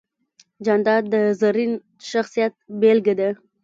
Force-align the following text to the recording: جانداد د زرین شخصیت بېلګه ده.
جانداد 0.65 1.03
د 1.13 1.15
زرین 1.41 1.71
شخصیت 2.11 2.53
بېلګه 2.79 3.13
ده. 3.19 3.29